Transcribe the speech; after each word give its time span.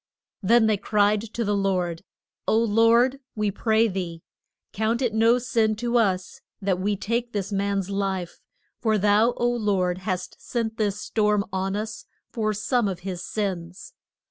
Then 0.41 0.65
they 0.65 0.77
cried 0.77 1.21
to 1.21 1.43
the 1.45 1.55
Lord, 1.55 2.03
O 2.47 2.57
Lord, 2.57 3.19
we 3.35 3.51
pray 3.51 3.87
thee, 3.87 4.23
count 4.73 4.99
it 4.99 5.13
no 5.13 5.37
sin 5.37 5.75
to 5.75 5.95
us 5.99 6.41
that 6.59 6.79
we 6.79 6.95
take 6.95 7.33
this 7.33 7.51
man's 7.51 7.91
life, 7.91 8.39
for 8.79 8.97
thou, 8.97 9.35
O 9.37 9.47
Lord, 9.47 9.99
hast 9.99 10.41
sent 10.41 10.77
this 10.77 10.99
storm 10.99 11.45
on 11.53 11.75
us 11.75 12.05
for 12.31 12.51
some 12.51 12.87
of 12.87 13.01
his 13.01 13.23
sins. 13.23 13.93